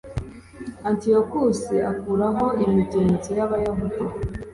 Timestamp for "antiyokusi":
0.87-1.75